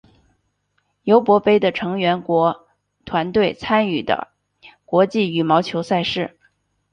[1.03, 2.65] 尤伯杯的成员国
[3.05, 4.29] 团队参与的
[4.83, 6.39] 国际羽毛球赛事。